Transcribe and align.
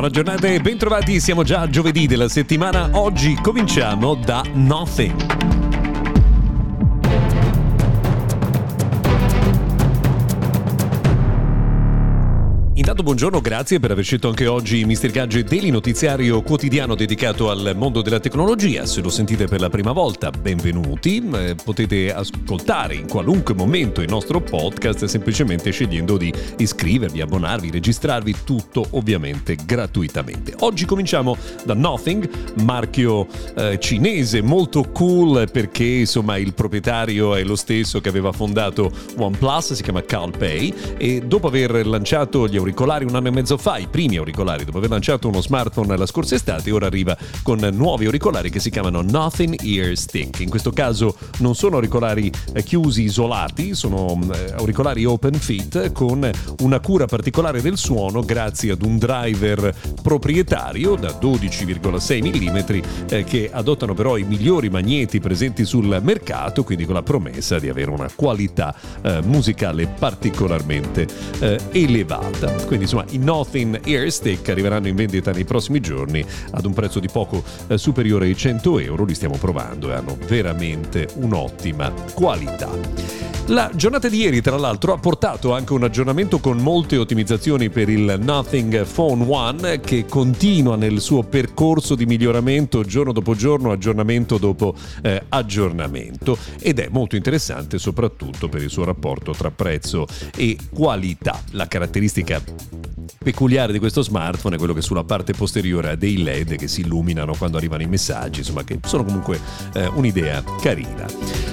Buona 0.00 0.14
giornata 0.14 0.48
e 0.48 0.60
bentrovati, 0.60 1.20
siamo 1.20 1.42
già 1.42 1.60
a 1.60 1.68
giovedì 1.68 2.06
della 2.06 2.30
settimana. 2.30 2.88
Oggi 2.92 3.34
cominciamo 3.34 4.14
da 4.14 4.42
Nothing. 4.54 5.39
Intanto 12.80 13.02
buongiorno, 13.02 13.42
grazie 13.42 13.78
per 13.78 13.90
aver 13.90 14.02
scelto 14.02 14.28
anche 14.28 14.46
oggi 14.46 14.86
Mr. 14.86 15.10
Gadget 15.10 15.46
Daily, 15.46 15.68
notiziario 15.68 16.40
quotidiano 16.40 16.94
dedicato 16.94 17.50
al 17.50 17.72
mondo 17.76 18.00
della 18.00 18.20
tecnologia. 18.20 18.86
Se 18.86 19.02
lo 19.02 19.10
sentite 19.10 19.44
per 19.44 19.60
la 19.60 19.68
prima 19.68 19.92
volta, 19.92 20.30
benvenuti. 20.30 21.22
Eh, 21.30 21.56
potete 21.62 22.10
ascoltare 22.10 22.94
in 22.94 23.06
qualunque 23.06 23.52
momento 23.52 24.00
il 24.00 24.08
nostro 24.08 24.40
podcast 24.40 25.04
semplicemente 25.04 25.70
scegliendo 25.72 26.16
di 26.16 26.32
iscrivervi, 26.56 27.20
abbonarvi, 27.20 27.70
registrarvi, 27.70 28.36
tutto 28.44 28.86
ovviamente 28.92 29.58
gratuitamente. 29.62 30.54
Oggi 30.60 30.86
cominciamo 30.86 31.36
da 31.62 31.74
Nothing, 31.74 32.30
marchio 32.62 33.26
eh, 33.56 33.78
cinese 33.78 34.40
molto 34.40 34.90
cool 34.90 35.50
perché 35.52 35.84
insomma 35.84 36.38
il 36.38 36.54
proprietario 36.54 37.34
è 37.34 37.44
lo 37.44 37.56
stesso 37.56 38.00
che 38.00 38.08
aveva 38.08 38.32
fondato 38.32 38.90
OnePlus, 39.18 39.74
si 39.74 39.82
chiama 39.82 40.02
Carl 40.02 40.34
Pei 40.34 40.72
e 40.96 41.20
dopo 41.20 41.46
aver 41.46 41.86
lanciato 41.86 42.48
gli 42.48 42.56
auricolari 42.56 42.68
auricolari 42.70 43.04
un 43.04 43.16
anno 43.16 43.28
e 43.28 43.30
mezzo 43.32 43.58
fa, 43.58 43.78
i 43.78 43.88
primi 43.88 44.16
auricolari, 44.16 44.64
dopo 44.64 44.78
aver 44.78 44.90
lanciato 44.90 45.28
uno 45.28 45.42
smartphone 45.42 45.96
la 45.96 46.06
scorsa 46.06 46.36
estate, 46.36 46.70
ora 46.70 46.86
arriva 46.86 47.16
con 47.42 47.58
nuovi 47.72 48.04
auricolari 48.04 48.48
che 48.48 48.60
si 48.60 48.70
chiamano 48.70 49.02
Nothing 49.02 49.60
Ears 49.62 50.04
Think. 50.06 50.38
In 50.38 50.48
questo 50.48 50.70
caso 50.70 51.16
non 51.38 51.56
sono 51.56 51.74
auricolari 51.74 52.30
eh, 52.54 52.62
chiusi, 52.62 53.02
isolati, 53.02 53.74
sono 53.74 54.18
eh, 54.32 54.52
auricolari 54.56 55.04
open 55.04 55.34
fit 55.34 55.90
con 55.92 56.30
una 56.60 56.80
cura 56.80 57.06
particolare 57.06 57.60
del 57.60 57.76
suono 57.76 58.22
grazie 58.22 58.72
ad 58.72 58.82
un 58.82 58.98
driver 58.98 59.74
proprietario 60.00 60.94
da 60.94 61.18
12,6 61.20 62.22
mm 62.22 62.82
eh, 63.08 63.24
che 63.24 63.50
adottano 63.52 63.94
però 63.94 64.16
i 64.16 64.22
migliori 64.22 64.70
magneti 64.70 65.18
presenti 65.18 65.64
sul 65.64 65.98
mercato, 66.02 66.62
quindi 66.62 66.84
con 66.84 66.94
la 66.94 67.02
promessa 67.02 67.58
di 67.58 67.68
avere 67.68 67.90
una 67.90 68.08
qualità 68.14 68.74
musicale 69.24 69.86
particolarmente 69.86 71.06
elevata. 71.72 72.59
Quindi 72.66 72.84
insomma 72.84 73.04
i 73.10 73.18
Nothing 73.18 73.80
Air 73.84 74.10
Stick 74.10 74.48
arriveranno 74.48 74.88
in 74.88 74.96
vendita 74.96 75.32
nei 75.32 75.44
prossimi 75.44 75.80
giorni 75.80 76.24
ad 76.50 76.64
un 76.64 76.72
prezzo 76.72 77.00
di 77.00 77.08
poco 77.08 77.42
eh, 77.66 77.76
superiore 77.78 78.26
ai 78.26 78.36
100 78.36 78.78
euro, 78.78 79.04
li 79.04 79.14
stiamo 79.14 79.36
provando 79.36 79.90
e 79.90 79.94
hanno 79.94 80.16
veramente 80.26 81.08
un'ottima 81.14 81.92
qualità. 82.14 83.39
La 83.50 83.68
giornata 83.74 84.08
di 84.08 84.18
ieri, 84.18 84.40
tra 84.40 84.56
l'altro, 84.56 84.92
ha 84.92 84.98
portato 84.98 85.52
anche 85.52 85.72
un 85.72 85.82
aggiornamento 85.82 86.38
con 86.38 86.58
molte 86.58 86.96
ottimizzazioni 86.96 87.68
per 87.68 87.88
il 87.88 88.16
Nothing 88.22 88.86
Phone 88.86 89.24
One 89.26 89.80
che 89.80 90.04
continua 90.04 90.76
nel 90.76 91.00
suo 91.00 91.24
percorso 91.24 91.96
di 91.96 92.06
miglioramento 92.06 92.84
giorno 92.84 93.10
dopo 93.10 93.34
giorno, 93.34 93.72
aggiornamento 93.72 94.38
dopo 94.38 94.76
eh, 95.02 95.24
aggiornamento 95.28 96.38
ed 96.60 96.78
è 96.78 96.86
molto 96.92 97.16
interessante 97.16 97.78
soprattutto 97.78 98.48
per 98.48 98.62
il 98.62 98.70
suo 98.70 98.84
rapporto 98.84 99.32
tra 99.32 99.50
prezzo 99.50 100.06
e 100.36 100.56
qualità. 100.72 101.42
La 101.50 101.66
caratteristica 101.66 102.40
peculiare 103.22 103.70
di 103.70 103.78
questo 103.78 104.00
smartphone 104.00 104.54
è 104.54 104.58
quello 104.58 104.72
che 104.72 104.80
sulla 104.80 105.04
parte 105.04 105.34
posteriore 105.34 105.90
ha 105.90 105.94
dei 105.94 106.22
LED 106.22 106.56
che 106.56 106.66
si 106.68 106.80
illuminano 106.80 107.34
quando 107.36 107.58
arrivano 107.58 107.82
i 107.82 107.86
messaggi, 107.86 108.38
insomma 108.38 108.64
che 108.64 108.78
sono 108.86 109.04
comunque 109.04 109.38
eh, 109.74 109.88
un'idea 109.88 110.42
carina. 110.58 111.04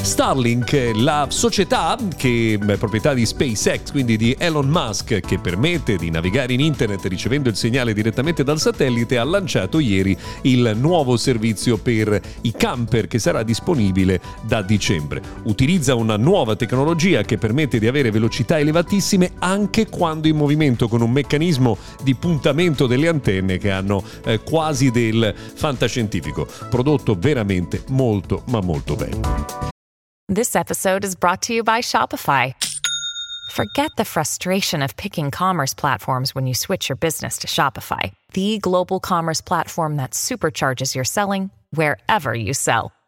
Starlink, 0.00 0.92
la 0.94 1.26
società 1.28 1.98
che 2.16 2.58
è 2.58 2.76
proprietà 2.78 3.12
di 3.12 3.26
SpaceX, 3.26 3.90
quindi 3.90 4.16
di 4.16 4.34
Elon 4.38 4.70
Musk, 4.70 5.20
che 5.20 5.38
permette 5.38 5.96
di 5.96 6.08
navigare 6.08 6.54
in 6.54 6.60
internet 6.60 7.04
ricevendo 7.04 7.50
il 7.50 7.56
segnale 7.56 7.92
direttamente 7.92 8.42
dal 8.42 8.58
satellite, 8.58 9.18
ha 9.18 9.24
lanciato 9.24 9.78
ieri 9.78 10.16
il 10.44 10.72
nuovo 10.76 11.18
servizio 11.18 11.76
per 11.76 12.18
i 12.40 12.52
camper 12.52 13.06
che 13.06 13.18
sarà 13.18 13.42
disponibile 13.42 14.18
da 14.46 14.62
dicembre. 14.62 15.20
Utilizza 15.42 15.94
una 15.94 16.16
nuova 16.16 16.56
tecnologia 16.56 17.20
che 17.20 17.36
permette 17.36 17.78
di 17.78 17.86
avere 17.86 18.10
velocità 18.10 18.58
elevatissime 18.58 19.32
anche 19.40 19.90
quando 19.90 20.26
in 20.26 20.36
movimento 20.36 20.88
con 20.88 21.02
un 21.02 21.10
meccanismo 21.10 21.48
meccanismo 21.50 21.76
di 22.02 22.14
puntamento 22.14 22.86
delle 22.86 23.08
antenne 23.08 23.58
che 23.58 23.70
hanno 23.70 24.02
eh, 24.24 24.40
quasi 24.40 24.90
del 24.90 25.34
fantascientifico. 25.36 26.46
Prodotto 26.68 27.14
veramente 27.14 27.84
molto 27.88 28.44
ma 28.46 28.60
molto 28.60 28.94
bello. 28.94 29.68
This 30.32 30.54
episode 30.54 31.04
is 31.04 31.16
brought 31.16 31.42
to 31.46 31.52
you 31.52 31.62
by 31.64 31.80
Shopify. 31.80 32.54
Forget 33.52 33.90
the 33.96 34.04
frustration 34.04 34.80
of 34.80 34.94
picking 34.94 35.32
commerce 35.32 35.74
platforms 35.74 36.36
when 36.36 36.46
you 36.46 36.54
switch 36.54 36.88
your 36.88 36.96
business 36.96 37.36
to 37.38 37.48
Shopify, 37.48 38.12
the 38.32 38.58
global 38.58 39.00
commerce 39.00 39.40
platform 39.40 39.96
that 39.96 40.12
supercharges 40.12 40.94
your 40.94 41.04
selling 41.04 41.50
wherever 41.74 42.32
you 42.32 42.54
sell. 42.54 42.92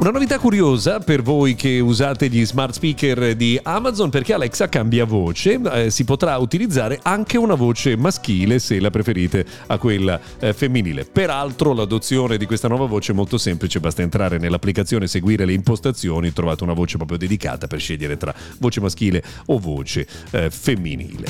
Una 0.00 0.12
novità 0.12 0.38
curiosa 0.38 0.98
per 0.98 1.20
voi 1.20 1.54
che 1.54 1.78
usate 1.78 2.30
gli 2.30 2.42
smart 2.46 2.72
speaker 2.72 3.36
di 3.36 3.60
Amazon 3.62 4.08
perché 4.08 4.32
Alexa 4.32 4.70
cambia 4.70 5.04
voce, 5.04 5.60
eh, 5.74 5.90
si 5.90 6.04
potrà 6.04 6.38
utilizzare 6.38 6.98
anche 7.02 7.36
una 7.36 7.54
voce 7.54 7.98
maschile 7.98 8.60
se 8.60 8.80
la 8.80 8.88
preferite 8.88 9.44
a 9.66 9.76
quella 9.76 10.18
eh, 10.38 10.54
femminile. 10.54 11.04
Peraltro 11.04 11.74
l'adozione 11.74 12.38
di 12.38 12.46
questa 12.46 12.66
nuova 12.66 12.86
voce 12.86 13.12
è 13.12 13.14
molto 13.14 13.36
semplice, 13.36 13.78
basta 13.78 14.00
entrare 14.00 14.38
nell'applicazione, 14.38 15.06
seguire 15.06 15.44
le 15.44 15.52
impostazioni, 15.52 16.32
trovate 16.32 16.64
una 16.64 16.72
voce 16.72 16.96
proprio 16.96 17.18
dedicata 17.18 17.66
per 17.66 17.78
scegliere 17.78 18.16
tra 18.16 18.34
voce 18.58 18.80
maschile 18.80 19.22
o 19.48 19.58
voce 19.58 20.06
eh, 20.30 20.48
femminile. 20.48 21.26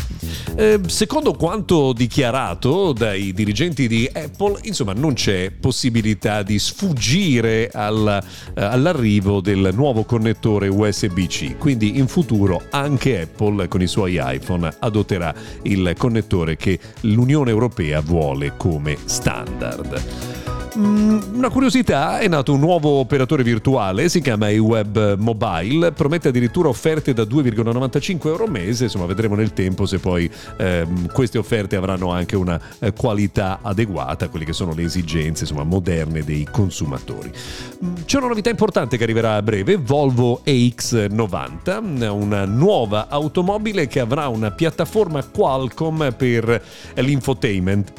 Eh, 0.55 0.79
secondo 0.87 1.33
quanto 1.33 1.93
dichiarato 1.93 2.93
dai 2.93 3.33
dirigenti 3.33 3.89
di 3.89 4.09
Apple, 4.13 4.61
insomma 4.63 4.93
non 4.93 5.15
c'è 5.15 5.51
possibilità 5.51 6.45
di 6.45 6.57
sfuggire 6.61 7.69
alla 7.73 8.23
eh, 8.55 8.59
all'arrivo 8.69 9.41
del 9.41 9.71
nuovo 9.75 10.05
connettore 10.05 10.69
USB-C, 10.69 11.57
quindi 11.57 11.99
in 11.99 12.07
futuro 12.07 12.63
anche 12.71 13.23
Apple 13.23 13.69
con 13.69 13.83
i 13.83 13.87
suoi 13.87 14.19
iPhone 14.21 14.69
adotterà 14.79 15.35
il 15.63 15.95
connettore 15.97 16.57
che 16.57 16.79
l'Unione 17.03 17.51
Europea 17.51 18.01
vuole 18.01 18.53
come 18.57 18.97
standard. 19.05 20.30
Mm, 20.79 21.35
una 21.35 21.49
curiosità, 21.49 22.21
è 22.21 22.29
nato 22.29 22.53
un 22.53 22.61
nuovo 22.61 22.91
operatore 22.91 23.43
virtuale, 23.43 24.09
si 24.09 24.21
chiama 24.21 24.51
eWeb 24.51 25.17
Mobile, 25.19 25.91
promette 25.91 26.29
addirittura 26.29 26.69
offerte 26.69 27.13
da 27.13 27.25
2,95 27.25 28.27
euro 28.29 28.45
al 28.45 28.51
mese, 28.51 28.85
insomma 28.85 29.07
vedremo 29.07 29.35
nel 29.35 29.53
tempo 29.53 29.85
se 29.85 29.99
poi 29.99 30.31
ehm, 30.59 31.11
queste 31.13 31.39
offerte 31.39 31.75
avranno 31.75 32.13
anche 32.13 32.37
una 32.37 32.61
eh, 32.79 32.93
qualità 32.93 33.59
adeguata 33.63 34.27
a 34.27 34.29
quelle 34.29 34.45
che 34.45 34.53
sono 34.53 34.73
le 34.73 34.85
esigenze 34.85 35.43
insomma, 35.43 35.65
moderne 35.65 36.23
dei 36.23 36.47
consumatori. 36.49 37.33
Mm, 37.85 37.95
c'è 38.05 38.19
una 38.19 38.29
novità 38.29 38.51
importante 38.51 38.97
che 38.97 39.03
arriverà 39.03 39.35
a 39.35 39.43
breve, 39.43 39.77
Volvo 39.77 40.43
EX90, 40.45 42.09
una 42.11 42.45
nuova 42.45 43.09
automobile 43.09 43.89
che 43.89 43.99
avrà 43.99 44.29
una 44.29 44.53
piattaforma 44.53 45.25
Qualcomm 45.25 46.11
per 46.17 46.63
l'infotainment. 46.95 47.93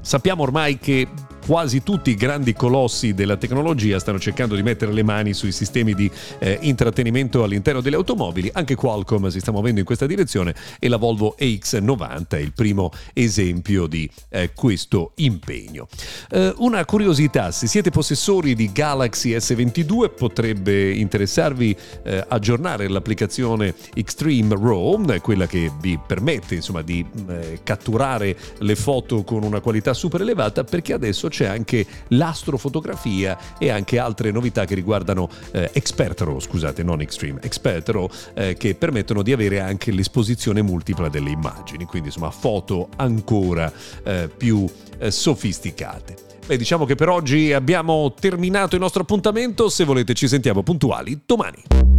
Sappiamo 0.00 0.44
ormai 0.44 0.78
che 0.78 1.08
quasi 1.46 1.84
tutti 1.84 2.10
i 2.10 2.16
grandi 2.16 2.54
colossi 2.54 3.14
della 3.14 3.36
tecnologia 3.36 4.00
stanno 4.00 4.18
cercando 4.18 4.56
di 4.56 4.64
mettere 4.64 4.92
le 4.92 5.04
mani 5.04 5.32
sui 5.32 5.52
sistemi 5.52 5.94
di 5.94 6.10
eh, 6.40 6.58
intrattenimento 6.62 7.44
all'interno 7.44 7.80
delle 7.80 7.94
automobili, 7.94 8.50
anche 8.52 8.74
Qualcomm 8.74 9.28
si 9.28 9.38
sta 9.38 9.52
muovendo 9.52 9.78
in 9.78 9.86
questa 9.86 10.06
direzione 10.06 10.56
e 10.80 10.88
la 10.88 10.96
Volvo 10.96 11.36
EX90 11.38 12.26
è 12.30 12.38
il 12.38 12.52
primo 12.52 12.90
esempio 13.12 13.86
di 13.86 14.10
eh, 14.30 14.50
questo 14.54 15.12
impegno. 15.16 15.86
Eh, 16.30 16.52
una 16.56 16.84
curiosità, 16.84 17.52
se 17.52 17.68
siete 17.68 17.90
possessori 17.90 18.56
di 18.56 18.72
Galaxy 18.72 19.36
S22 19.36 20.14
potrebbe 20.16 20.90
interessarvi 20.94 21.76
eh, 22.02 22.24
aggiornare 22.26 22.88
l'applicazione 22.88 23.72
Extreme 23.94 24.56
RAW, 24.56 25.20
quella 25.20 25.46
che 25.46 25.70
vi 25.80 25.96
permette 26.04 26.56
insomma 26.56 26.82
di 26.82 27.06
eh, 27.28 27.60
catturare 27.62 28.36
le 28.58 28.74
foto 28.74 29.22
con 29.22 29.44
una 29.44 29.60
qualità 29.60 29.94
super 29.94 30.22
elevata 30.22 30.64
perché 30.64 30.92
adesso 30.92 31.28
c'è 31.36 31.44
anche 31.44 31.84
l'astrofotografia 32.08 33.36
e 33.58 33.68
anche 33.68 33.98
altre 33.98 34.30
novità 34.30 34.64
che 34.64 34.74
riguardano 34.74 35.28
eh, 35.52 35.68
Expert 35.74 36.22
RAW, 36.22 36.40
scusate, 36.40 36.82
non 36.82 37.02
Extreme, 37.02 37.40
Expert 37.42 37.90
RAW 37.90 38.08
eh, 38.32 38.56
che 38.56 38.74
permettono 38.74 39.20
di 39.20 39.32
avere 39.32 39.60
anche 39.60 39.90
l'esposizione 39.90 40.62
multipla 40.62 41.10
delle 41.10 41.28
immagini, 41.28 41.84
quindi 41.84 42.08
insomma 42.08 42.30
foto 42.30 42.88
ancora 42.96 43.70
eh, 44.02 44.30
più 44.34 44.66
eh, 44.98 45.10
sofisticate. 45.10 46.24
Beh, 46.46 46.56
diciamo 46.56 46.86
che 46.86 46.94
per 46.94 47.10
oggi 47.10 47.52
abbiamo 47.52 48.14
terminato 48.18 48.76
il 48.76 48.80
nostro 48.80 49.02
appuntamento, 49.02 49.68
se 49.68 49.84
volete 49.84 50.14
ci 50.14 50.28
sentiamo 50.28 50.62
puntuali 50.62 51.20
domani. 51.26 51.95